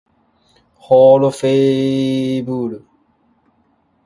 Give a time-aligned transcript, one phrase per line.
[0.89, 2.85] オルフェーヴル